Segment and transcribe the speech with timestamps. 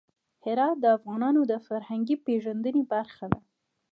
[0.43, 3.39] هرات د افغانانو د فرهنګي پیژندنې برخه ده.